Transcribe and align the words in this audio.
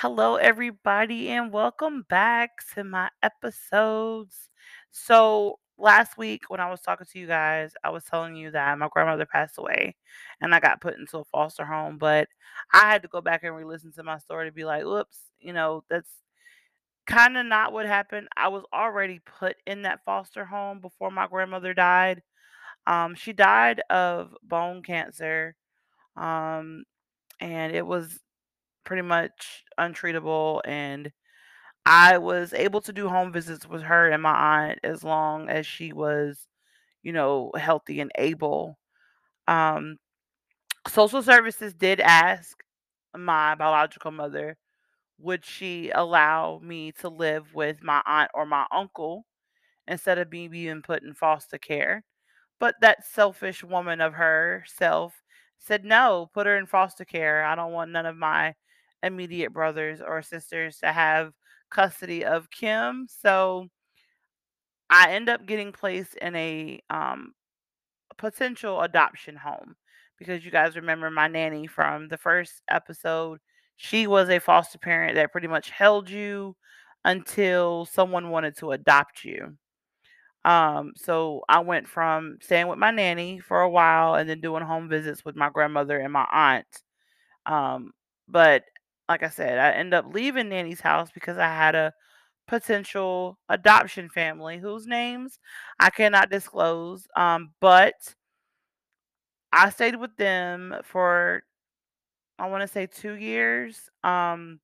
Hello, 0.00 0.36
everybody, 0.36 1.28
and 1.30 1.52
welcome 1.52 2.06
back 2.08 2.50
to 2.72 2.84
my 2.84 3.10
episodes. 3.20 4.48
So, 4.92 5.58
last 5.76 6.16
week 6.16 6.44
when 6.46 6.60
I 6.60 6.70
was 6.70 6.80
talking 6.82 7.06
to 7.10 7.18
you 7.18 7.26
guys, 7.26 7.72
I 7.82 7.90
was 7.90 8.04
telling 8.04 8.36
you 8.36 8.52
that 8.52 8.78
my 8.78 8.88
grandmother 8.92 9.26
passed 9.26 9.58
away 9.58 9.96
and 10.40 10.54
I 10.54 10.60
got 10.60 10.80
put 10.80 10.96
into 10.98 11.18
a 11.18 11.24
foster 11.24 11.64
home. 11.64 11.98
But 11.98 12.28
I 12.72 12.88
had 12.92 13.02
to 13.02 13.08
go 13.08 13.20
back 13.20 13.42
and 13.42 13.56
re 13.56 13.64
listen 13.64 13.92
to 13.94 14.04
my 14.04 14.18
story 14.18 14.46
to 14.46 14.52
be 14.52 14.64
like, 14.64 14.84
whoops, 14.84 15.18
you 15.40 15.52
know, 15.52 15.82
that's 15.90 16.12
kind 17.08 17.36
of 17.36 17.44
not 17.46 17.72
what 17.72 17.86
happened. 17.86 18.28
I 18.36 18.46
was 18.48 18.62
already 18.72 19.20
put 19.40 19.56
in 19.66 19.82
that 19.82 20.04
foster 20.04 20.44
home 20.44 20.78
before 20.78 21.10
my 21.10 21.26
grandmother 21.26 21.74
died. 21.74 22.22
Um, 22.86 23.16
she 23.16 23.32
died 23.32 23.82
of 23.90 24.32
bone 24.44 24.84
cancer, 24.84 25.56
um, 26.16 26.84
and 27.40 27.74
it 27.74 27.84
was 27.84 28.20
pretty 28.88 29.02
much 29.02 29.64
untreatable 29.78 30.62
and 30.64 31.12
I 31.84 32.16
was 32.16 32.54
able 32.54 32.80
to 32.82 32.92
do 32.92 33.06
home 33.08 33.32
visits 33.32 33.68
with 33.68 33.82
her 33.82 34.08
and 34.08 34.22
my 34.22 34.66
aunt 34.68 34.78
as 34.82 35.04
long 35.04 35.50
as 35.50 35.66
she 35.66 35.92
was, 35.92 36.48
you 37.02 37.12
know, 37.12 37.52
healthy 37.54 38.00
and 38.00 38.10
able. 38.16 38.78
Um, 39.46 39.98
social 40.88 41.22
services 41.22 41.74
did 41.74 42.00
ask 42.00 42.56
my 43.14 43.54
biological 43.56 44.10
mother, 44.10 44.56
would 45.18 45.44
she 45.44 45.90
allow 45.90 46.58
me 46.64 46.92
to 46.92 47.10
live 47.10 47.54
with 47.54 47.82
my 47.82 48.00
aunt 48.06 48.30
or 48.32 48.46
my 48.46 48.66
uncle 48.72 49.26
instead 49.86 50.16
of 50.16 50.32
me 50.32 50.48
being 50.48 50.80
put 50.80 51.02
in 51.02 51.12
foster 51.12 51.58
care? 51.58 52.04
But 52.58 52.76
that 52.80 53.06
selfish 53.06 53.62
woman 53.62 54.00
of 54.00 54.14
herself 54.14 55.22
said, 55.58 55.84
no, 55.84 56.30
put 56.32 56.46
her 56.46 56.56
in 56.56 56.66
foster 56.66 57.04
care. 57.04 57.44
I 57.44 57.54
don't 57.54 57.72
want 57.72 57.90
none 57.90 58.06
of 58.06 58.16
my 58.16 58.54
immediate 59.02 59.52
brothers 59.52 60.00
or 60.00 60.22
sisters 60.22 60.78
to 60.78 60.92
have 60.92 61.32
custody 61.70 62.24
of 62.24 62.50
Kim. 62.50 63.06
So 63.08 63.68
I 64.90 65.12
end 65.12 65.28
up 65.28 65.46
getting 65.46 65.72
placed 65.72 66.14
in 66.16 66.34
a 66.34 66.80
um, 66.90 67.32
potential 68.16 68.80
adoption 68.80 69.36
home 69.36 69.76
because 70.18 70.44
you 70.44 70.50
guys 70.50 70.76
remember 70.76 71.10
my 71.10 71.28
nanny 71.28 71.66
from 71.66 72.08
the 72.08 72.16
first 72.16 72.62
episode. 72.70 73.38
She 73.76 74.06
was 74.06 74.28
a 74.28 74.40
foster 74.40 74.78
parent 74.78 75.14
that 75.14 75.30
pretty 75.30 75.46
much 75.46 75.70
held 75.70 76.10
you 76.10 76.56
until 77.04 77.86
someone 77.86 78.30
wanted 78.30 78.56
to 78.58 78.72
adopt 78.72 79.24
you. 79.24 79.56
Um, 80.44 80.92
so 80.96 81.42
I 81.48 81.60
went 81.60 81.88
from 81.88 82.38
staying 82.40 82.68
with 82.68 82.78
my 82.78 82.90
nanny 82.90 83.38
for 83.38 83.60
a 83.60 83.70
while 83.70 84.14
and 84.14 84.28
then 84.28 84.40
doing 84.40 84.62
home 84.62 84.88
visits 84.88 85.24
with 85.24 85.36
my 85.36 85.50
grandmother 85.50 85.98
and 85.98 86.12
my 86.12 86.26
aunt. 86.30 86.82
Um, 87.46 87.92
but 88.28 88.64
like 89.08 89.22
I 89.22 89.28
said, 89.30 89.58
I 89.58 89.72
end 89.72 89.94
up 89.94 90.06
leaving 90.12 90.48
nanny's 90.50 90.80
house 90.80 91.10
because 91.12 91.38
I 91.38 91.46
had 91.48 91.74
a 91.74 91.92
potential 92.46 93.38
adoption 93.48 94.08
family 94.08 94.58
whose 94.58 94.86
names 94.86 95.38
I 95.80 95.90
cannot 95.90 96.30
disclose. 96.30 97.06
Um, 97.16 97.50
but 97.60 98.14
I 99.52 99.70
stayed 99.70 99.96
with 99.96 100.16
them 100.16 100.74
for 100.84 101.42
I 102.38 102.48
want 102.48 102.62
to 102.62 102.68
say 102.68 102.86
two 102.86 103.14
years. 103.14 103.90
Um, 104.04 104.60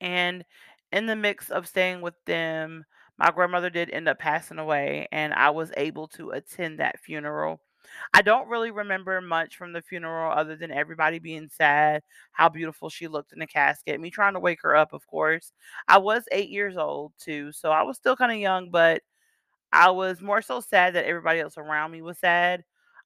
and 0.00 0.44
in 0.92 1.06
the 1.06 1.16
mix 1.16 1.50
of 1.50 1.66
staying 1.66 2.00
with 2.00 2.14
them, 2.26 2.84
my 3.18 3.30
grandmother 3.30 3.70
did 3.70 3.90
end 3.90 4.08
up 4.08 4.18
passing 4.18 4.58
away, 4.58 5.08
and 5.10 5.34
I 5.34 5.50
was 5.50 5.72
able 5.76 6.06
to 6.08 6.30
attend 6.30 6.78
that 6.78 7.00
funeral. 7.00 7.60
I 8.14 8.22
don't 8.22 8.48
really 8.48 8.70
remember 8.70 9.20
much 9.20 9.56
from 9.56 9.72
the 9.72 9.82
funeral 9.82 10.32
other 10.32 10.56
than 10.56 10.70
everybody 10.70 11.18
being 11.18 11.48
sad, 11.50 12.02
how 12.32 12.48
beautiful 12.48 12.88
she 12.90 13.08
looked 13.08 13.32
in 13.32 13.38
the 13.38 13.46
casket, 13.46 14.00
me 14.00 14.10
trying 14.10 14.34
to 14.34 14.40
wake 14.40 14.62
her 14.62 14.76
up, 14.76 14.92
of 14.92 15.06
course. 15.06 15.52
I 15.88 15.98
was 15.98 16.24
eight 16.32 16.50
years 16.50 16.76
old 16.76 17.12
too, 17.18 17.52
so 17.52 17.70
I 17.70 17.82
was 17.82 17.96
still 17.96 18.16
kind 18.16 18.32
of 18.32 18.38
young, 18.38 18.70
but 18.70 19.02
I 19.72 19.90
was 19.90 20.20
more 20.20 20.42
so 20.42 20.60
sad 20.60 20.94
that 20.94 21.04
everybody 21.04 21.40
else 21.40 21.58
around 21.58 21.92
me 21.92 22.02
was 22.02 22.18
sad. 22.18 22.64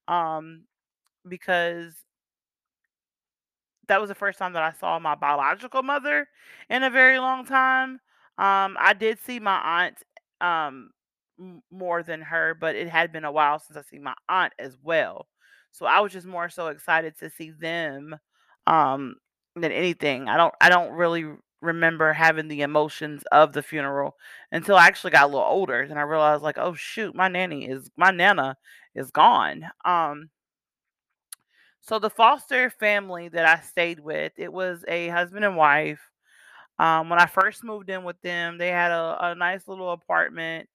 Um, 0.08 0.64
because 1.28 1.94
that 3.88 4.00
was 4.00 4.08
the 4.08 4.14
first 4.14 4.38
time 4.38 4.52
that 4.54 4.62
I 4.62 4.72
saw 4.78 4.98
my 4.98 5.14
biological 5.14 5.82
mother 5.82 6.28
in 6.70 6.82
a 6.82 6.90
very 6.90 7.18
long 7.18 7.44
time. 7.44 8.00
Um, 8.38 8.76
I 8.80 8.94
did 8.98 9.20
see 9.20 9.38
my 9.38 9.84
aunt 9.84 9.98
um, 10.40 10.90
more 11.70 12.02
than 12.02 12.20
her, 12.22 12.56
but 12.58 12.76
it 12.76 12.88
had 12.88 13.12
been 13.12 13.24
a 13.24 13.32
while 13.32 13.58
since 13.58 13.76
I 13.76 13.82
seen 13.82 14.02
my 14.02 14.14
aunt 14.28 14.52
as 14.58 14.76
well. 14.82 15.26
So 15.72 15.86
I 15.86 16.00
was 16.00 16.12
just 16.12 16.26
more 16.26 16.48
so 16.48 16.68
excited 16.68 17.18
to 17.18 17.30
see 17.30 17.50
them 17.50 18.16
um, 18.66 19.16
than 19.56 19.72
anything. 19.72 20.28
I 20.28 20.36
don't 20.36 20.54
I 20.60 20.68
don't 20.68 20.92
really 20.92 21.24
remember 21.60 22.12
having 22.12 22.48
the 22.48 22.62
emotions 22.62 23.22
of 23.32 23.52
the 23.52 23.62
funeral 23.62 24.16
until 24.50 24.76
I 24.76 24.86
actually 24.86 25.12
got 25.12 25.24
a 25.24 25.26
little 25.26 25.42
older 25.42 25.80
and 25.80 25.98
I 25.98 26.02
realized 26.02 26.42
like, 26.42 26.58
oh 26.58 26.74
shoot, 26.74 27.14
my 27.14 27.28
nanny 27.28 27.66
is 27.66 27.90
my 27.96 28.10
nana 28.10 28.56
is 28.94 29.10
gone. 29.10 29.64
Um, 29.84 30.28
so 31.80 31.98
the 31.98 32.10
foster 32.10 32.70
family 32.70 33.28
that 33.28 33.46
I 33.46 33.60
stayed 33.62 34.00
with, 34.00 34.32
it 34.36 34.52
was 34.52 34.84
a 34.86 35.08
husband 35.08 35.44
and 35.44 35.56
wife. 35.56 36.00
Um, 36.78 37.08
when 37.10 37.20
I 37.20 37.26
first 37.26 37.64
moved 37.64 37.90
in 37.90 38.04
with 38.04 38.20
them, 38.22 38.58
they 38.58 38.68
had 38.68 38.90
a, 38.90 39.16
a 39.20 39.34
nice 39.34 39.68
little 39.68 39.92
apartment 39.92 40.68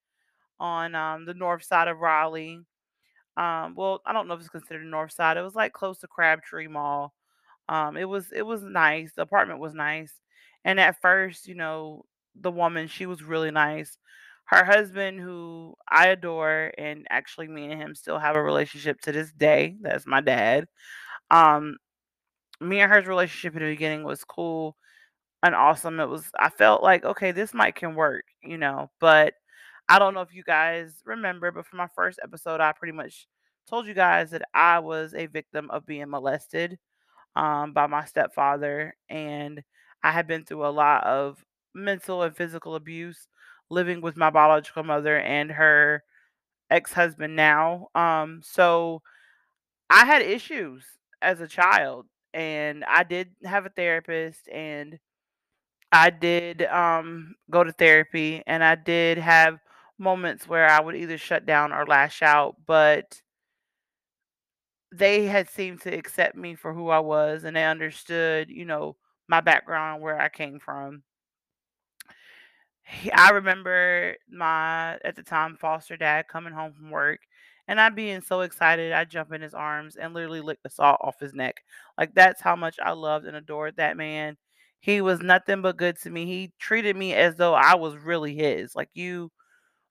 on 0.59 0.95
um, 0.95 1.25
the 1.25 1.34
north 1.34 1.63
side 1.63 1.88
of 1.88 2.00
Raleigh. 2.00 2.59
Um, 3.38 3.75
well, 3.75 4.01
I 4.06 4.13
don't 4.13 4.28
know 4.28 4.34
if 4.34 4.40
it's 4.40 4.50
considered 4.50 4.85
north 4.85 5.12
side. 5.12 5.38
It 5.38 5.44
was 5.44 5.56
like 5.56 5.73
close 5.73 6.00
to 6.00 6.07
Crabtree 6.07 6.68
Mall. 6.68 7.13
Um, 7.69 7.97
it 7.97 8.06
was 8.06 8.31
it 8.31 8.44
was 8.44 8.63
nice. 8.63 9.13
The 9.16 9.23
apartment 9.23 9.59
was 9.59 9.73
nice. 9.73 10.13
And 10.66 10.79
at 10.79 11.01
first, 11.01 11.47
you 11.47 11.56
know, 11.56 12.06
the 12.40 12.51
woman, 12.51 12.88
she 12.88 13.06
was 13.06 13.23
really 13.23 13.51
nice. 13.51 13.97
Her 14.46 14.63
husband, 14.63 15.19
who 15.19 15.75
I 15.90 16.07
adore, 16.07 16.72
and 16.78 17.06
actually 17.09 17.47
me 17.50 17.72
and 17.72 17.81
him 17.81 17.96
still 17.96 18.17
have 18.19 18.35
a 18.38 18.44
relationship 18.44 19.01
to 19.01 19.12
this 19.12 19.31
day. 19.34 19.75
That's 19.81 20.07
my 20.07 20.22
dad. 20.22 20.67
Um, 21.31 21.78
me 22.62 22.79
and 22.79 22.91
her's 22.91 23.07
relationship 23.07 23.56
in 23.56 23.63
the 23.63 23.73
beginning 23.73 24.03
was 24.03 24.23
cool 24.23 24.78
and 25.44 25.56
awesome. 25.56 26.00
It 26.00 26.07
was 26.07 26.29
I 26.40 26.50
felt 26.50 26.84
like, 26.84 27.06
okay, 27.06 27.31
this 27.31 27.53
might 27.53 27.75
can 27.75 27.96
work, 27.96 28.25
you 28.44 28.57
know. 28.57 28.90
But 29.00 29.34
I 29.90 30.00
don't 30.00 30.14
know 30.14 30.22
if 30.22 30.34
you 30.34 30.44
guys 30.44 31.02
remember, 31.06 31.52
but 31.52 31.66
for 31.66 31.78
my 31.78 31.88
first 31.96 32.20
episode, 32.22 32.59
I 32.59 32.74
pretty 32.74 32.92
much 32.92 33.28
told 33.70 33.88
you 33.88 33.94
guys 33.94 34.31
that 34.31 34.44
I 34.53 34.80
was 34.80 35.14
a 35.14 35.28
victim 35.28 35.70
of 35.72 35.86
being 35.86 36.09
molested 36.09 36.78
um, 37.36 37.74
by 37.74 37.88
my 37.88 38.06
stepfather, 38.06 38.96
and 39.09 39.64
I 40.03 40.12
had 40.12 40.28
been 40.28 40.44
through 40.46 40.66
a 40.66 40.70
lot 40.70 41.03
of 41.06 41.44
mental 41.74 42.24
and 42.24 42.36
physical 42.36 42.76
abuse 42.76 43.28
living 43.70 44.02
with 44.02 44.18
my 44.18 44.30
biological 44.30 44.84
mother 44.84 45.20
and 45.20 45.52
her 45.52 46.03
ex-husband 46.70 47.36
now. 47.36 47.88
Um, 47.96 48.42
so 48.44 49.02
I 49.90 50.06
had 50.06 50.22
issues 50.22 50.84
as 51.22 51.40
a 51.42 51.47
child, 51.47 52.08
and 52.34 52.84
I 52.86 53.03
did 53.03 53.30
have 53.46 53.66
a 53.66 53.70
therapist, 53.70 54.50
and 54.50 55.00
I 55.92 56.09
did 56.09 56.64
um, 56.64 57.36
go 57.50 57.64
to 57.64 57.72
therapy, 57.72 58.44
and 58.46 58.64
I 58.64 58.76
did 58.76 59.18
have 59.18 59.59
moments 59.97 60.47
where 60.47 60.68
I 60.69 60.81
would 60.81 60.96
either 60.96 61.18
shut 61.18 61.46
down 61.46 61.74
or 61.74 61.85
lash 61.85 62.22
out, 62.22 62.56
but 62.66 63.22
they 64.91 65.25
had 65.25 65.50
seemed 65.50 65.81
to 65.81 65.94
accept 65.96 66.35
me 66.35 66.56
for 66.56 66.74
who 66.74 66.90
I 66.90 67.00
was, 67.00 67.44
and 67.44 67.56
they 67.56 67.66
understood, 67.66 68.50
you 68.50 68.66
know, 68.66 68.96
my 69.28 69.41
background, 69.41 70.02
where 70.02 70.19
I 70.19 70.30
came 70.30 70.59
from. 70.59 71.03
I 73.13 73.31
remember 73.31 74.16
my, 74.30 74.97
at 75.03 75.16
the 75.16 75.24
time, 75.24 75.58
foster 75.58 75.97
dad 75.97 76.28
coming 76.28 76.53
home 76.53 76.74
from 76.74 76.90
work 76.91 77.19
and 77.68 77.81
I 77.81 77.90
being 77.90 78.22
so 78.22 78.41
excited, 78.41 78.94
I 78.94 79.03
jump 79.03 79.34
in 79.34 79.41
his 79.41 79.53
arms 79.53 79.97
and 79.97 80.14
literally 80.14 80.41
lick 80.41 80.59
the 80.64 80.69
salt 80.69 81.00
off 81.02 81.19
his 81.19 81.34
neck. 81.34 81.64
Like 81.97 82.14
that's 82.16 82.41
how 82.41 82.56
much 82.56 82.78
I 82.81 82.91
loved 82.91 83.25
and 83.25 83.35
adored 83.35 83.75
that 83.78 83.97
man. 83.97 84.38
He 84.79 85.02
was 85.02 85.20
nothing 85.22 85.61
but 85.61 85.78
good 85.78 85.97
to 86.02 86.09
me. 86.09 86.26
He 86.26 86.53
treated 86.59 86.96
me 86.96 87.14
as 87.14 87.35
though 87.35 87.53
I 87.53 87.76
was 87.76 87.97
really 87.97 88.35
his. 88.35 88.76
Like 88.76 88.90
you 88.94 89.32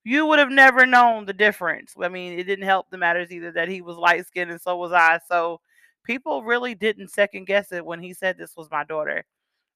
you 0.06 0.26
would 0.26 0.38
have 0.38 0.50
never 0.50 0.86
known 0.86 1.26
the 1.26 1.32
difference. 1.34 1.94
I 2.00 2.08
mean, 2.08 2.38
it 2.38 2.44
didn't 2.44 2.66
help 2.66 2.90
the 2.90 2.98
matters 2.98 3.32
either 3.32 3.52
that 3.52 3.68
he 3.68 3.82
was 3.82 3.96
light 3.96 4.26
skinned 4.26 4.52
and 4.52 4.60
so 4.60 4.76
was 4.76 4.92
I. 4.92 5.20
So 5.28 5.60
people 6.04 6.44
really 6.44 6.76
didn't 6.76 7.10
second 7.10 7.46
guess 7.46 7.72
it 7.72 7.84
when 7.84 8.00
he 8.02 8.14
said 8.14 8.38
this 8.38 8.56
was 8.56 8.70
my 8.70 8.84
daughter. 8.84 9.24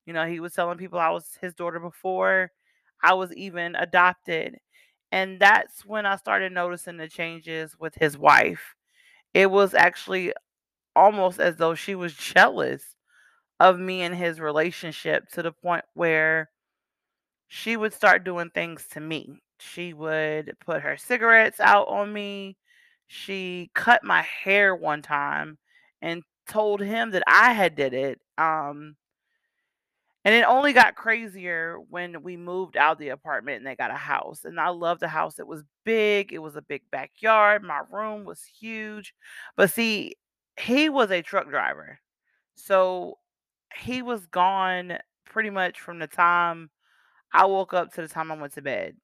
You 0.06 0.12
know, 0.14 0.26
he 0.26 0.40
was 0.40 0.54
telling 0.54 0.78
people 0.78 0.98
I 1.00 1.10
was 1.10 1.38
his 1.40 1.54
daughter 1.54 1.80
before 1.80 2.52
I 3.02 3.14
was 3.14 3.32
even 3.34 3.74
adopted. 3.76 4.58
And 5.12 5.40
that's 5.40 5.84
when 5.86 6.06
I 6.06 6.16
started 6.16 6.52
noticing 6.52 6.96
the 6.98 7.08
changes 7.08 7.76
with 7.78 7.94
his 7.96 8.18
wife. 8.18 8.76
It 9.34 9.50
was 9.50 9.74
actually 9.74 10.34
almost 10.96 11.40
as 11.40 11.56
though 11.56 11.74
she 11.74 11.94
was 11.94 12.14
jealous 12.14 12.82
of 13.60 13.78
me 13.78 14.02
and 14.02 14.14
his 14.14 14.40
relationship 14.40 15.28
to 15.30 15.42
the 15.42 15.52
point 15.52 15.84
where 15.94 16.50
she 17.48 17.76
would 17.76 17.92
start 17.92 18.24
doing 18.24 18.50
things 18.50 18.86
to 18.88 19.00
me. 19.00 19.42
She 19.60 19.92
would 19.92 20.56
put 20.60 20.82
her 20.82 20.96
cigarettes 20.96 21.60
out 21.60 21.88
on 21.88 22.12
me. 22.12 22.56
She 23.06 23.70
cut 23.74 24.04
my 24.04 24.22
hair 24.22 24.74
one 24.74 25.02
time 25.02 25.58
and 26.02 26.22
told 26.48 26.80
him 26.80 27.10
that 27.12 27.22
I 27.26 27.52
had 27.52 27.76
did 27.76 27.94
it. 27.94 28.20
Um 28.38 28.96
And 30.24 30.34
it 30.34 30.44
only 30.44 30.72
got 30.74 30.96
crazier 30.96 31.78
when 31.88 32.22
we 32.22 32.36
moved 32.36 32.76
out 32.76 32.98
the 32.98 33.08
apartment 33.10 33.58
and 33.58 33.66
they 33.66 33.74
got 33.76 33.90
a 33.90 33.94
house. 33.94 34.44
And 34.44 34.60
I 34.60 34.68
loved 34.68 35.00
the 35.00 35.08
house. 35.08 35.38
It 35.38 35.46
was 35.46 35.64
big, 35.84 36.32
it 36.32 36.38
was 36.38 36.56
a 36.56 36.62
big 36.62 36.82
backyard. 36.90 37.62
My 37.62 37.80
room 37.90 38.24
was 38.24 38.44
huge. 38.44 39.14
But 39.56 39.70
see, 39.70 40.16
he 40.58 40.88
was 40.90 41.10
a 41.10 41.22
truck 41.22 41.48
driver. 41.48 42.00
So 42.56 43.18
he 43.76 44.02
was 44.02 44.26
gone 44.26 44.98
pretty 45.26 45.50
much 45.50 45.80
from 45.80 45.98
the 46.00 46.06
time 46.08 46.70
I 47.32 47.46
woke 47.46 47.74
up 47.74 47.94
to 47.94 48.02
the 48.02 48.08
time 48.08 48.32
I 48.32 48.36
went 48.36 48.54
to 48.54 48.62
bed. 48.62 48.96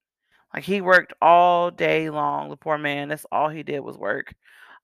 Like 0.57 0.65
he 0.65 0.81
worked 0.81 1.13
all 1.21 1.71
day 1.71 2.09
long, 2.11 2.49
the 2.49 2.57
poor 2.57 2.79
man. 2.79 3.09
That's 3.09 3.27
all 3.31 3.51
he 3.51 3.63
did 3.63 3.81
was 3.81 3.99
work. 3.99 4.35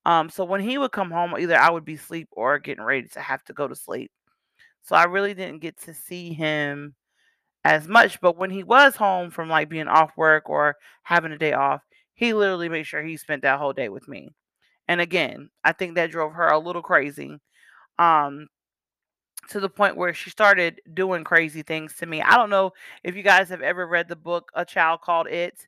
Um, 0.04 0.28
so 0.28 0.44
when 0.44 0.60
he 0.60 0.78
would 0.78 0.92
come 0.92 1.10
home, 1.10 1.34
either 1.38 1.58
I 1.58 1.70
would 1.70 1.84
be 1.84 1.94
asleep 1.94 2.28
or 2.32 2.58
getting 2.58 2.84
ready 2.84 3.08
to 3.08 3.20
have 3.20 3.42
to 3.44 3.54
go 3.54 3.66
to 3.68 3.74
sleep. 3.74 4.10
So 4.82 4.96
I 4.96 5.04
really 5.04 5.34
didn't 5.34 5.62
get 5.62 5.78
to 5.82 5.94
see 5.94 6.34
him 6.34 6.94
as 7.64 7.88
much. 7.88 8.20
But 8.20 8.36
when 8.36 8.50
he 8.50 8.64
was 8.64 8.96
home 8.96 9.30
from 9.30 9.48
like 9.48 9.68
being 9.70 9.88
off 9.88 10.10
work 10.16 10.50
or 10.50 10.76
having 11.04 11.32
a 11.32 11.38
day 11.38 11.52
off, 11.54 11.82
he 12.14 12.34
literally 12.34 12.68
made 12.68 12.86
sure 12.86 13.02
he 13.02 13.16
spent 13.16 13.42
that 13.42 13.58
whole 13.58 13.72
day 13.72 13.88
with 13.88 14.08
me. 14.08 14.30
And 14.88 15.00
again, 15.00 15.50
I 15.64 15.72
think 15.72 15.94
that 15.94 16.10
drove 16.10 16.34
her 16.34 16.48
a 16.48 16.58
little 16.58 16.82
crazy. 16.82 17.38
Um, 17.98 18.48
to 19.48 19.60
the 19.60 19.68
point 19.68 19.96
where 19.96 20.14
she 20.14 20.30
started 20.30 20.80
doing 20.94 21.24
crazy 21.24 21.62
things 21.62 21.94
to 21.96 22.06
me. 22.06 22.22
I 22.22 22.36
don't 22.36 22.50
know 22.50 22.72
if 23.02 23.16
you 23.16 23.22
guys 23.22 23.48
have 23.48 23.62
ever 23.62 23.86
read 23.86 24.08
the 24.08 24.16
book 24.16 24.50
A 24.54 24.64
Child 24.64 25.00
Called 25.00 25.26
It. 25.26 25.66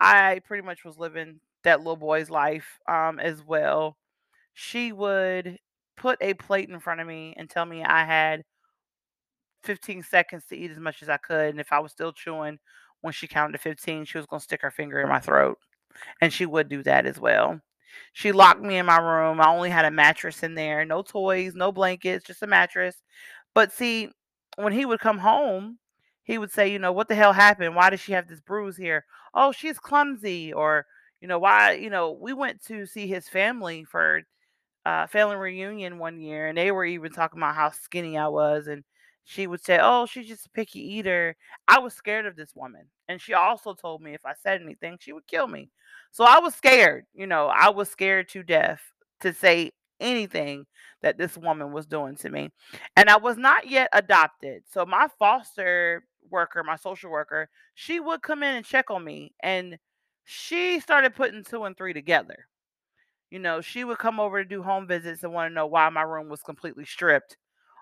I 0.00 0.40
pretty 0.44 0.66
much 0.66 0.84
was 0.84 0.98
living 0.98 1.40
that 1.64 1.80
little 1.80 1.96
boy's 1.96 2.30
life 2.30 2.78
um, 2.88 3.18
as 3.20 3.42
well. 3.44 3.96
She 4.54 4.92
would 4.92 5.58
put 5.96 6.18
a 6.22 6.34
plate 6.34 6.70
in 6.70 6.80
front 6.80 7.00
of 7.00 7.06
me 7.06 7.34
and 7.36 7.48
tell 7.48 7.66
me 7.66 7.84
I 7.84 8.04
had 8.04 8.42
15 9.64 10.02
seconds 10.02 10.44
to 10.48 10.56
eat 10.56 10.70
as 10.70 10.78
much 10.78 11.02
as 11.02 11.08
I 11.08 11.18
could. 11.18 11.50
And 11.50 11.60
if 11.60 11.72
I 11.72 11.78
was 11.78 11.92
still 11.92 12.12
chewing 12.12 12.58
when 13.02 13.12
she 13.12 13.28
counted 13.28 13.52
to 13.52 13.58
15, 13.58 14.06
she 14.06 14.18
was 14.18 14.26
going 14.26 14.40
to 14.40 14.44
stick 14.44 14.62
her 14.62 14.70
finger 14.70 15.00
in 15.00 15.08
my 15.08 15.20
throat. 15.20 15.58
And 16.20 16.32
she 16.32 16.46
would 16.46 16.68
do 16.68 16.82
that 16.84 17.04
as 17.04 17.20
well. 17.20 17.60
She 18.12 18.32
locked 18.32 18.60
me 18.62 18.76
in 18.78 18.86
my 18.86 18.98
room. 18.98 19.40
I 19.40 19.48
only 19.48 19.70
had 19.70 19.84
a 19.84 19.90
mattress 19.90 20.42
in 20.42 20.54
there, 20.54 20.84
no 20.84 21.02
toys, 21.02 21.54
no 21.54 21.72
blankets, 21.72 22.26
just 22.26 22.42
a 22.42 22.46
mattress. 22.46 22.96
But 23.54 23.72
see, 23.72 24.10
when 24.56 24.72
he 24.72 24.84
would 24.86 25.00
come 25.00 25.18
home, 25.18 25.78
he 26.24 26.38
would 26.38 26.50
say, 26.52 26.70
you 26.70 26.78
know, 26.78 26.92
what 26.92 27.08
the 27.08 27.14
hell 27.14 27.32
happened? 27.32 27.74
Why 27.74 27.90
does 27.90 28.00
she 28.00 28.12
have 28.12 28.28
this 28.28 28.40
bruise 28.40 28.76
here? 28.76 29.04
Oh, 29.34 29.52
she's 29.52 29.78
clumsy. 29.78 30.52
Or, 30.52 30.86
you 31.20 31.28
know, 31.28 31.38
why, 31.38 31.72
you 31.72 31.90
know, 31.90 32.12
we 32.12 32.32
went 32.32 32.64
to 32.66 32.86
see 32.86 33.06
his 33.06 33.28
family 33.28 33.84
for 33.84 34.22
uh, 34.86 35.06
family 35.06 35.36
reunion 35.36 35.98
one 35.98 36.20
year, 36.20 36.48
and 36.48 36.56
they 36.56 36.70
were 36.72 36.84
even 36.84 37.12
talking 37.12 37.38
about 37.38 37.54
how 37.54 37.70
skinny 37.70 38.16
I 38.18 38.28
was, 38.28 38.66
and 38.66 38.84
she 39.24 39.46
would 39.46 39.62
say, 39.62 39.78
"Oh, 39.80 40.06
she's 40.06 40.28
just 40.28 40.46
a 40.46 40.50
picky 40.50 40.80
eater." 40.80 41.36
I 41.68 41.78
was 41.78 41.94
scared 41.94 42.26
of 42.26 42.36
this 42.36 42.54
woman, 42.54 42.86
and 43.08 43.20
she 43.20 43.34
also 43.34 43.74
told 43.74 44.02
me 44.02 44.14
if 44.14 44.24
I 44.24 44.34
said 44.34 44.62
anything, 44.62 44.98
she 45.00 45.12
would 45.12 45.26
kill 45.26 45.46
me. 45.48 45.70
So 46.12 46.24
I 46.24 46.38
was 46.40 46.54
scared. 46.54 47.04
You 47.14 47.26
know, 47.26 47.46
I 47.46 47.70
was 47.70 47.90
scared 47.90 48.28
to 48.30 48.42
death 48.42 48.80
to 49.20 49.32
say 49.32 49.72
anything 50.00 50.66
that 51.02 51.18
this 51.18 51.36
woman 51.36 51.72
was 51.72 51.86
doing 51.86 52.16
to 52.16 52.30
me, 52.30 52.50
and 52.96 53.08
I 53.10 53.16
was 53.16 53.36
not 53.36 53.68
yet 53.68 53.88
adopted. 53.92 54.62
So 54.70 54.84
my 54.86 55.08
foster 55.18 56.04
worker, 56.30 56.62
my 56.64 56.76
social 56.76 57.10
worker, 57.10 57.48
she 57.74 58.00
would 58.00 58.22
come 58.22 58.42
in 58.42 58.56
and 58.56 58.64
check 58.64 58.90
on 58.90 59.04
me, 59.04 59.32
and 59.42 59.78
she 60.24 60.80
started 60.80 61.14
putting 61.14 61.44
two 61.44 61.64
and 61.64 61.76
three 61.76 61.92
together. 61.92 62.46
You 63.30 63.38
know, 63.38 63.60
she 63.60 63.84
would 63.84 63.98
come 63.98 64.18
over 64.20 64.42
to 64.42 64.48
do 64.48 64.62
home 64.62 64.86
visits 64.86 65.22
and 65.22 65.32
want 65.32 65.50
to 65.50 65.54
know 65.54 65.66
why 65.66 65.88
my 65.90 66.02
room 66.02 66.28
was 66.28 66.42
completely 66.42 66.84
stripped, 66.84 67.36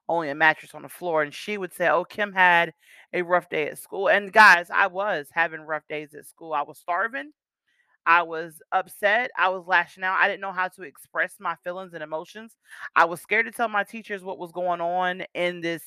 only 0.08 0.30
a 0.30 0.34
mattress 0.34 0.74
on 0.74 0.82
the 0.82 0.88
floor. 0.88 1.22
And 1.22 1.34
she 1.34 1.58
would 1.58 1.72
say, 1.74 1.88
Oh, 1.88 2.04
Kim 2.04 2.32
had 2.32 2.74
a 3.14 3.22
rough 3.22 3.48
day 3.48 3.68
at 3.68 3.78
school. 3.78 4.08
And 4.08 4.32
guys, 4.32 4.68
I 4.70 4.88
was 4.88 5.28
having 5.32 5.62
rough 5.62 5.86
days 5.88 6.14
at 6.14 6.26
school. 6.26 6.52
I 6.54 6.62
was 6.62 6.78
starving. 6.78 7.32
I 8.08 8.22
was 8.22 8.62
upset. 8.72 9.30
I 9.38 9.50
was 9.50 9.66
lashing 9.66 10.02
out. 10.02 10.18
I 10.18 10.28
didn't 10.28 10.40
know 10.40 10.50
how 10.50 10.68
to 10.68 10.82
express 10.82 11.34
my 11.38 11.56
feelings 11.62 11.92
and 11.92 12.02
emotions. 12.02 12.56
I 12.96 13.04
was 13.04 13.20
scared 13.20 13.44
to 13.44 13.52
tell 13.52 13.68
my 13.68 13.84
teachers 13.84 14.24
what 14.24 14.38
was 14.38 14.50
going 14.50 14.80
on 14.80 15.24
in 15.34 15.60
this 15.60 15.82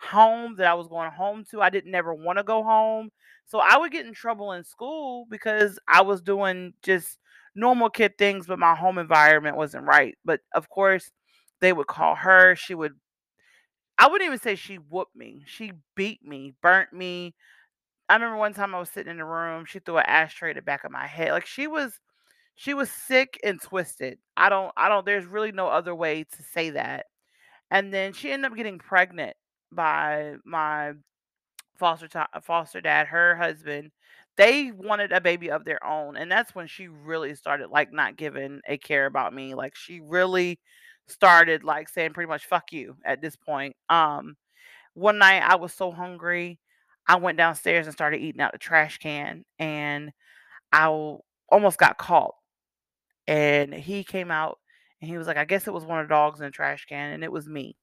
home 0.00 0.54
that 0.56 0.68
I 0.68 0.74
was 0.74 0.86
going 0.86 1.10
home 1.10 1.44
to. 1.50 1.60
I 1.60 1.70
didn't 1.70 1.90
never 1.90 2.14
want 2.14 2.38
to 2.38 2.44
go 2.44 2.62
home. 2.62 3.10
So 3.46 3.58
I 3.58 3.76
would 3.76 3.90
get 3.90 4.06
in 4.06 4.14
trouble 4.14 4.52
in 4.52 4.62
school 4.62 5.26
because 5.28 5.76
I 5.88 6.02
was 6.02 6.22
doing 6.22 6.74
just 6.84 7.18
normal 7.56 7.90
kid 7.90 8.16
things, 8.18 8.46
but 8.46 8.60
my 8.60 8.76
home 8.76 8.96
environment 8.96 9.56
wasn't 9.56 9.84
right. 9.84 10.16
But 10.24 10.42
of 10.54 10.68
course, 10.68 11.10
they 11.60 11.72
would 11.72 11.88
call 11.88 12.14
her. 12.14 12.54
She 12.54 12.76
would, 12.76 12.92
I 13.98 14.06
wouldn't 14.06 14.28
even 14.28 14.38
say 14.38 14.54
she 14.54 14.76
whooped 14.76 15.16
me. 15.16 15.42
She 15.46 15.72
beat 15.96 16.24
me, 16.24 16.54
burnt 16.62 16.92
me, 16.92 17.34
I 18.08 18.14
remember 18.14 18.36
one 18.36 18.54
time 18.54 18.74
I 18.74 18.78
was 18.80 18.90
sitting 18.90 19.10
in 19.10 19.18
the 19.18 19.24
room, 19.24 19.64
she 19.64 19.78
threw 19.78 19.96
an 19.98 20.04
ashtray 20.06 20.50
at 20.50 20.56
the 20.56 20.62
back 20.62 20.84
of 20.84 20.92
my 20.92 21.06
head. 21.06 21.32
Like 21.32 21.46
she 21.46 21.66
was 21.66 22.00
she 22.56 22.74
was 22.74 22.90
sick 22.90 23.38
and 23.44 23.60
twisted. 23.62 24.18
I 24.36 24.48
don't 24.50 24.72
I 24.76 24.88
don't 24.88 25.06
there's 25.06 25.26
really 25.26 25.52
no 25.52 25.68
other 25.68 25.94
way 25.94 26.24
to 26.24 26.42
say 26.42 26.70
that. 26.70 27.06
And 27.70 27.92
then 27.94 28.12
she 28.14 28.32
ended 28.32 28.50
up 28.52 28.56
getting 28.58 28.78
pregnant 28.78 29.36
by 29.72 30.34
my 30.44 30.94
foster 31.78 32.08
ti 32.08 32.20
foster 32.42 32.80
dad, 32.80 33.08
her 33.08 33.36
husband. 33.36 33.90
They 34.36 34.72
wanted 34.72 35.12
a 35.12 35.20
baby 35.20 35.50
of 35.50 35.64
their 35.64 35.84
own, 35.86 36.16
and 36.16 36.30
that's 36.32 36.54
when 36.54 36.66
she 36.68 36.88
really 36.88 37.34
started 37.36 37.70
like 37.70 37.92
not 37.92 38.16
giving 38.16 38.60
a 38.68 38.78
care 38.78 39.06
about 39.06 39.34
me. 39.34 39.54
Like 39.54 39.76
she 39.76 40.00
really 40.00 40.58
started 41.08 41.64
like 41.64 41.88
saying 41.88 42.12
pretty 42.14 42.28
much 42.28 42.46
fuck 42.46 42.72
you 42.72 42.96
at 43.04 43.20
this 43.22 43.36
point. 43.36 43.76
Um 43.90 44.36
one 44.94 45.18
night 45.18 45.42
I 45.42 45.56
was 45.56 45.72
so 45.72 45.90
hungry, 45.92 46.58
I 47.06 47.16
went 47.16 47.38
downstairs 47.38 47.86
and 47.86 47.94
started 47.94 48.20
eating 48.20 48.40
out 48.40 48.52
the 48.52 48.58
trash 48.58 48.98
can, 48.98 49.44
and 49.58 50.12
I 50.72 51.16
almost 51.50 51.78
got 51.78 51.98
caught. 51.98 52.34
And 53.26 53.72
he 53.72 54.04
came 54.04 54.30
out 54.30 54.58
and 55.00 55.10
he 55.10 55.18
was 55.18 55.26
like, 55.26 55.36
I 55.36 55.44
guess 55.44 55.66
it 55.66 55.74
was 55.74 55.84
one 55.84 56.00
of 56.00 56.08
the 56.08 56.14
dogs 56.14 56.40
in 56.40 56.46
the 56.46 56.50
trash 56.50 56.86
can, 56.86 57.12
and 57.12 57.24
it 57.24 57.32
was 57.32 57.48
me. 57.48 57.76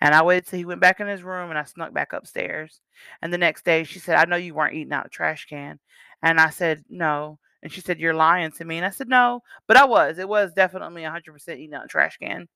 And 0.00 0.14
I 0.14 0.22
waited 0.22 0.46
till 0.46 0.58
he 0.58 0.64
went 0.64 0.80
back 0.80 1.00
in 1.00 1.06
his 1.06 1.22
room 1.22 1.50
and 1.50 1.58
I 1.58 1.64
snuck 1.64 1.92
back 1.92 2.12
upstairs. 2.12 2.80
And 3.22 3.32
the 3.32 3.38
next 3.38 3.64
day 3.64 3.84
she 3.84 3.98
said, 3.98 4.16
I 4.16 4.24
know 4.24 4.36
you 4.36 4.54
weren't 4.54 4.74
eating 4.74 4.92
out 4.92 5.04
the 5.04 5.10
trash 5.10 5.46
can. 5.46 5.78
And 6.22 6.40
I 6.40 6.50
said, 6.50 6.84
No. 6.88 7.38
And 7.62 7.72
she 7.72 7.80
said, 7.80 7.98
You're 7.98 8.14
lying 8.14 8.52
to 8.52 8.64
me. 8.64 8.76
And 8.76 8.86
I 8.86 8.90
said, 8.90 9.08
No. 9.08 9.42
But 9.66 9.76
I 9.76 9.84
was. 9.84 10.18
It 10.18 10.28
was 10.28 10.52
definitely 10.52 11.02
100% 11.02 11.48
eating 11.48 11.74
out 11.74 11.82
the 11.82 11.88
trash 11.88 12.16
can. 12.18 12.48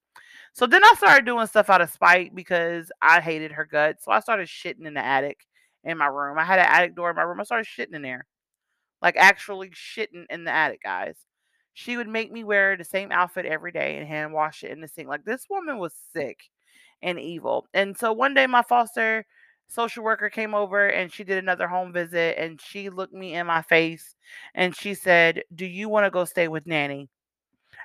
So 0.53 0.67
then 0.67 0.85
I 0.85 0.95
started 0.97 1.25
doing 1.25 1.47
stuff 1.47 1.71
out 1.71 1.81
of 1.81 1.91
spite 1.91 2.35
because 2.35 2.91
I 3.01 3.21
hated 3.21 3.53
her 3.53 3.65
guts. 3.65 4.05
So 4.05 4.13
I 4.13 4.21
started 4.21 4.49
shitting 4.49 4.87
in 4.87 4.95
the 4.95 5.05
attic 5.05 5.47
in 5.85 5.99
my 5.99 6.07
room. 6.07 6.39
I 6.39 6.45
had 6.45 6.59
an 6.59 6.67
attic 6.67 6.95
door 6.95 7.11
in 7.11 7.17
my 7.17 7.23
room. 7.23 7.41
I 7.41 7.45
started 7.45 7.67
shitting 7.67 7.95
in 7.95 8.03
there. 8.03 8.27
Like 9.03 9.17
actually 9.17 9.71
shitting 9.71 10.27
in 10.31 10.45
the 10.45 10.53
attic, 10.53 10.83
guys. 10.83 11.17
She 11.75 11.97
would 11.97 12.09
make 12.09 12.33
me 12.33 12.45
wear 12.45 12.77
the 12.77 12.85
same 12.85 13.13
outfit 13.13 13.47
every 13.47 13.73
day 13.73 13.97
and 13.97 14.07
hand 14.07 14.33
wash 14.33 14.65
it 14.65 14.71
in 14.73 14.81
the 14.81 14.89
sink. 14.89 15.09
Like 15.09 15.25
this 15.25 15.47
woman 15.49 15.79
was 15.79 15.95
sick 16.13 16.39
and 17.03 17.19
evil. 17.19 17.67
And 17.75 17.97
so 17.97 18.13
one 18.13 18.35
day 18.35 18.47
my 18.47 18.63
foster 18.63 19.25
social 19.69 20.05
worker 20.05 20.29
came 20.31 20.55
over 20.55 20.89
and 20.89 21.13
she 21.13 21.25
did 21.25 21.39
another 21.39 21.69
home 21.69 21.93
visit 21.93 22.37
and 22.39 22.61
she 22.61 22.91
looked 22.91 23.15
me 23.15 23.35
in 23.35 23.47
my 23.47 23.63
face 23.63 24.17
and 24.55 24.77
she 24.77 24.95
said, 24.95 25.45
"Do 25.55 25.67
you 25.67 25.89
want 25.89 26.07
to 26.07 26.11
go 26.11 26.25
stay 26.25 26.49
with 26.49 26.67
Nanny?" 26.67 27.09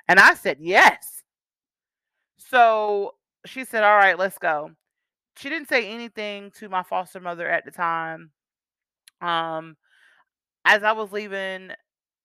And 0.08 0.20
I 0.20 0.34
said, 0.34 0.58
"Yes." 0.60 1.22
So 2.38 3.14
she 3.44 3.64
said, 3.64 3.82
All 3.84 3.96
right, 3.96 4.18
let's 4.18 4.38
go. 4.38 4.70
She 5.36 5.48
didn't 5.48 5.68
say 5.68 5.88
anything 5.88 6.50
to 6.58 6.68
my 6.68 6.82
foster 6.82 7.20
mother 7.20 7.48
at 7.48 7.64
the 7.64 7.70
time. 7.70 8.30
Um, 9.20 9.76
as 10.64 10.82
I 10.82 10.92
was 10.92 11.12
leaving, 11.12 11.70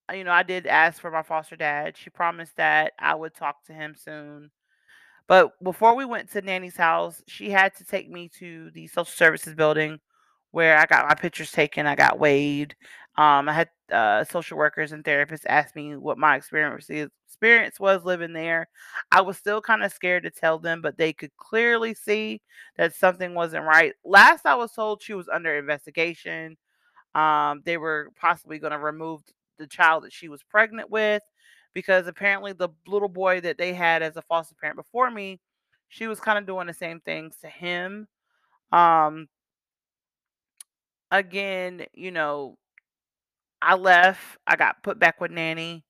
uh, 0.10 0.14
you 0.16 0.24
know, 0.24 0.32
I 0.32 0.44
did 0.44 0.66
ask 0.66 1.00
for 1.00 1.12
my 1.12 1.24
foster 1.24 1.56
dad. 1.56 1.98
She 1.98 2.10
promised 2.10 2.56
that 2.58 2.94
I 3.00 3.16
would 3.16 3.36
talk 3.36 3.64
to 3.66 3.74
him 3.74 3.96
soon. 3.98 4.52
But 5.28 5.52
before 5.64 5.96
we 5.96 6.06
went 6.06 6.32
to 6.32 6.42
Nanny's 6.42 6.76
house, 6.76 7.22
she 7.28 7.50
had 7.50 7.76
to 7.76 7.86
take 7.86 8.10
me 8.10 8.30
to 8.40 8.72
the 8.72 8.88
social 8.88 9.06
services 9.06 9.56
building 9.56 10.00
where 10.52 10.78
I 10.78 10.86
got 10.86 11.08
my 11.08 11.16
pictures 11.16 11.52
taken. 11.52 11.86
I 11.88 11.96
got 11.96 12.20
weighed. 12.20 12.76
Um, 13.18 13.48
I 13.48 13.54
had 13.54 13.70
uh, 13.92 14.24
social 14.24 14.58
workers 14.58 14.92
and 14.92 15.04
therapists 15.04 15.46
asked 15.48 15.76
me 15.76 15.96
what 15.98 16.18
my 16.18 16.36
experience 16.36 16.90
experience 17.28 17.80
was 17.80 18.04
living 18.04 18.34
there. 18.34 18.68
I 19.12 19.22
was 19.22 19.38
still 19.38 19.62
kind 19.62 19.84
of 19.84 19.92
scared 19.94 20.24
to 20.24 20.30
tell 20.32 20.60
them, 20.60 20.82
but 20.82 20.98
they 20.98 21.14
could 21.14 21.36
clearly 21.38 21.94
see 21.94 22.42
that 22.78 22.96
something 22.96 23.34
wasn't 23.34 23.66
right. 23.66 23.94
Last 24.06 24.46
I 24.46 24.56
was 24.56 24.74
told, 24.74 25.02
she 25.02 25.14
was 25.14 25.30
under 25.30 25.58
investigation. 25.58 26.58
Um, 27.16 27.62
they 27.66 27.78
were 27.78 28.12
possibly 28.20 28.60
going 28.60 28.72
to 28.74 28.80
remove 28.80 29.22
the 29.58 29.68
child 29.68 30.04
that 30.04 30.14
she 30.14 30.30
was 30.30 30.44
pregnant 30.44 30.90
with 30.90 31.24
because 31.74 32.08
apparently 32.08 32.54
the 32.54 32.70
little 32.88 33.10
boy 33.10 33.42
that 33.42 33.58
they 33.58 33.74
had 33.74 34.02
as 34.02 34.18
a 34.18 34.22
foster 34.24 34.56
parent 34.60 34.78
before 34.78 35.12
me, 35.12 35.40
she 35.90 36.08
was 36.08 36.20
kind 36.20 36.38
of 36.38 36.46
doing 36.46 36.68
the 36.68 36.74
same 36.74 37.00
things 37.02 37.38
to 37.42 37.48
him. 37.48 38.08
Um, 38.72 39.28
again, 41.12 41.86
you 41.94 42.12
know, 42.12 42.58
I 43.62 43.76
left. 43.76 44.38
I 44.48 44.56
got 44.56 44.84
put 44.84 45.00
back 45.00 45.22
with 45.22 45.32
Nanny. 45.32 45.84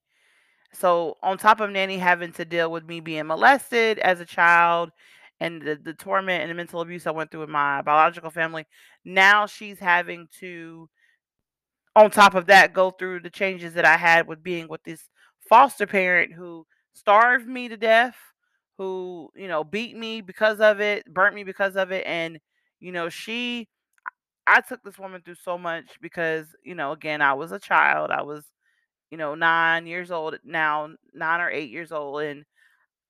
So, 0.74 1.18
on 1.22 1.38
top 1.38 1.60
of 1.60 1.70
Nanny 1.70 1.98
having 1.98 2.32
to 2.34 2.46
deal 2.46 2.72
with 2.72 2.86
me 2.86 3.02
being 3.02 3.28
molested 3.28 4.00
as 4.00 4.20
a 4.22 4.26
child 4.26 4.92
and 5.40 5.62
the, 5.62 5.76
the 5.76 5.94
torment 5.94 6.42
and 6.42 6.52
the 6.52 6.56
mental 6.56 6.82
abuse 6.82 7.08
I 7.08 7.12
went 7.12 7.32
through 7.32 7.42
with 7.42 7.50
my 7.50 7.82
biological 7.82 8.30
family. 8.30 8.66
Now 9.04 9.48
she's 9.48 9.80
having 9.80 10.28
to, 10.40 10.88
on 11.96 12.12
top 12.12 12.36
of 12.36 12.46
that, 12.48 12.74
go 12.74 12.92
through 12.92 13.22
the 13.22 13.30
changes 13.30 13.74
that 13.74 13.86
I 13.86 13.98
had 13.98 14.28
with 14.28 14.44
being 14.44 14.68
with 14.70 14.84
this 14.84 15.10
foster 15.50 15.86
parent 15.88 16.32
who 16.34 16.66
starved 16.94 17.48
me 17.48 17.68
to 17.68 17.78
death, 17.78 18.16
who, 18.78 19.30
you 19.36 19.48
know, 19.48 19.64
beat 19.64 19.98
me 19.98 20.22
because 20.22 20.60
of 20.62 20.80
it, 20.80 21.06
burnt 21.12 21.36
me 21.36 21.44
because 21.44 21.76
of 21.76 21.92
it. 21.92 22.06
And, 22.06 22.40
you 22.80 22.92
know, 22.92 23.10
she, 23.10 23.68
I 24.52 24.62
took 24.62 24.84
this 24.84 25.00
woman 25.00 25.22
through 25.24 25.36
so 25.36 25.58
much 25.58 25.98
because, 26.02 26.48
you 26.64 26.76
know, 26.76 26.94
again, 26.94 27.22
I 27.22 27.34
was 27.36 27.54
a 27.54 27.60
child. 27.60 28.12
I 28.12 28.24
was, 28.24 28.46
you 29.12 29.18
know, 29.18 29.36
nine 29.36 29.88
years 29.88 30.12
old 30.12 30.38
now, 30.46 30.90
nine 31.14 31.42
or 31.42 31.50
eight 31.52 31.72
years 31.72 31.92
old. 31.92 32.22
And, 32.24 32.46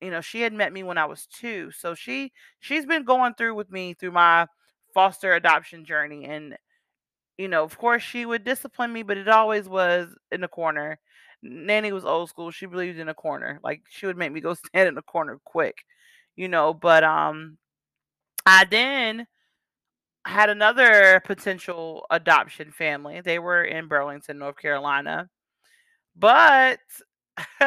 you 0.00 0.10
know, 0.10 0.20
she 0.22 0.42
had 0.42 0.52
met 0.54 0.72
me 0.72 0.82
when 0.84 0.98
I 0.98 1.06
was 1.06 1.26
two. 1.26 1.70
So 1.72 1.94
she 1.94 2.32
she's 2.60 2.86
been 2.86 3.04
going 3.04 3.34
through 3.34 3.54
with 3.56 3.70
me 3.70 3.94
through 3.94 4.12
my 4.12 4.46
foster 4.94 5.34
adoption 5.34 5.84
journey. 5.84 6.26
And, 6.26 6.56
you 7.38 7.48
know, 7.48 7.64
of 7.64 7.78
course 7.78 8.02
she 8.02 8.26
would 8.26 8.44
discipline 8.44 8.92
me, 8.92 9.02
but 9.02 9.18
it 9.18 9.28
always 9.28 9.68
was 9.68 10.14
in 10.30 10.40
the 10.42 10.48
corner. 10.48 10.98
Nanny 11.42 11.92
was 11.92 12.04
old 12.04 12.28
school. 12.30 12.50
She 12.50 12.66
believed 12.66 12.98
in 12.98 13.08
a 13.08 13.14
corner. 13.14 13.60
Like 13.64 13.82
she 13.90 14.06
would 14.06 14.16
make 14.18 14.32
me 14.32 14.40
go 14.40 14.54
stand 14.66 14.88
in 14.88 14.94
the 14.94 15.02
corner 15.02 15.38
quick, 15.44 15.76
you 16.36 16.48
know. 16.48 16.74
But 16.74 17.04
um 17.04 17.58
I 18.46 18.64
then 18.64 19.26
had 20.24 20.50
another 20.50 21.20
potential 21.24 22.06
adoption 22.10 22.70
family. 22.70 23.20
They 23.20 23.38
were 23.38 23.64
in 23.64 23.88
Burlington, 23.88 24.38
North 24.38 24.56
Carolina. 24.56 25.28
But 26.16 26.80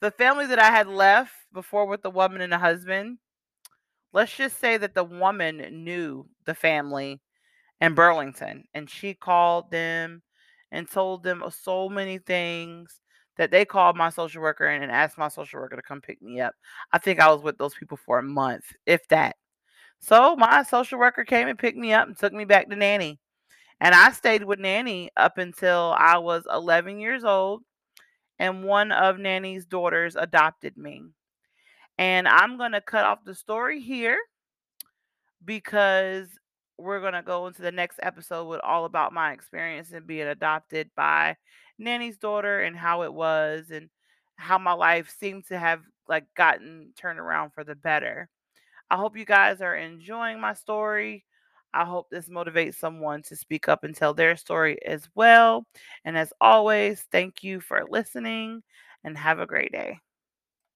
the 0.00 0.10
family 0.12 0.46
that 0.46 0.58
I 0.58 0.70
had 0.70 0.86
left 0.86 1.32
before 1.52 1.86
with 1.86 2.02
the 2.02 2.10
woman 2.10 2.40
and 2.40 2.52
the 2.52 2.58
husband, 2.58 3.18
let's 4.12 4.34
just 4.34 4.58
say 4.60 4.76
that 4.76 4.94
the 4.94 5.04
woman 5.04 5.58
knew 5.84 6.26
the 6.46 6.54
family 6.54 7.20
in 7.80 7.94
Burlington 7.94 8.64
and 8.72 8.88
she 8.88 9.14
called 9.14 9.70
them 9.70 10.22
and 10.72 10.90
told 10.90 11.22
them 11.22 11.42
so 11.50 11.88
many 11.88 12.18
things 12.18 13.00
that 13.36 13.50
they 13.50 13.64
called 13.64 13.96
my 13.96 14.10
social 14.10 14.40
worker 14.40 14.66
and 14.66 14.90
asked 14.90 15.18
my 15.18 15.28
social 15.28 15.60
worker 15.60 15.76
to 15.76 15.82
come 15.82 16.00
pick 16.00 16.22
me 16.22 16.40
up. 16.40 16.54
I 16.92 16.98
think 16.98 17.20
I 17.20 17.32
was 17.32 17.42
with 17.42 17.58
those 17.58 17.74
people 17.74 17.96
for 17.96 18.18
a 18.18 18.22
month, 18.22 18.64
if 18.86 19.06
that. 19.08 19.36
So 20.00 20.36
my 20.36 20.62
social 20.62 20.98
worker 20.98 21.24
came 21.24 21.48
and 21.48 21.58
picked 21.58 21.78
me 21.78 21.92
up 21.92 22.06
and 22.06 22.16
took 22.16 22.32
me 22.32 22.44
back 22.44 22.68
to 22.68 22.76
Nanny. 22.76 23.18
And 23.80 23.94
I 23.94 24.12
stayed 24.12 24.44
with 24.44 24.58
Nanny 24.58 25.10
up 25.16 25.38
until 25.38 25.94
I 25.98 26.18
was 26.18 26.46
11 26.50 27.00
years 27.00 27.24
old 27.24 27.62
and 28.38 28.64
one 28.64 28.92
of 28.92 29.18
Nanny's 29.18 29.66
daughters 29.66 30.16
adopted 30.16 30.76
me. 30.76 31.02
And 31.98 32.26
I'm 32.26 32.56
going 32.56 32.72
to 32.72 32.80
cut 32.80 33.04
off 33.04 33.24
the 33.24 33.34
story 33.34 33.80
here 33.80 34.18
because 35.44 36.28
we're 36.78 37.00
going 37.00 37.12
to 37.12 37.22
go 37.22 37.46
into 37.46 37.62
the 37.62 37.72
next 37.72 38.00
episode 38.02 38.46
with 38.46 38.60
all 38.64 38.84
about 38.84 39.12
my 39.12 39.32
experience 39.32 39.92
and 39.92 40.06
being 40.06 40.26
adopted 40.26 40.90
by 40.96 41.36
Nanny's 41.78 42.16
daughter 42.16 42.60
and 42.60 42.76
how 42.76 43.02
it 43.02 43.12
was 43.12 43.70
and 43.70 43.88
how 44.36 44.58
my 44.58 44.72
life 44.72 45.14
seemed 45.18 45.46
to 45.46 45.58
have 45.58 45.82
like 46.08 46.24
gotten 46.36 46.92
turned 46.96 47.20
around 47.20 47.50
for 47.50 47.62
the 47.62 47.76
better. 47.76 48.28
I 48.90 48.96
hope 48.96 49.16
you 49.16 49.24
guys 49.24 49.60
are 49.60 49.76
enjoying 49.76 50.40
my 50.40 50.54
story. 50.54 51.24
I 51.72 51.84
hope 51.84 52.08
this 52.10 52.28
motivates 52.28 52.76
someone 52.76 53.22
to 53.24 53.36
speak 53.36 53.68
up 53.68 53.84
and 53.84 53.94
tell 53.94 54.14
their 54.14 54.36
story 54.36 54.78
as 54.86 55.08
well. 55.14 55.66
And 56.04 56.16
as 56.16 56.32
always, 56.40 57.02
thank 57.10 57.42
you 57.42 57.60
for 57.60 57.84
listening 57.88 58.62
and 59.04 59.18
have 59.18 59.40
a 59.40 59.46
great 59.46 59.72
day. 59.72 59.98